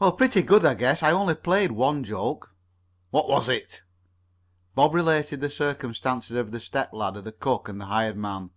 [0.00, 1.00] "Well, pretty good, I guess.
[1.00, 2.56] I only played one joke."
[3.10, 3.84] "What was It?"
[4.74, 8.50] Bob related the circumstances of the step ladder, the cook and the hired man.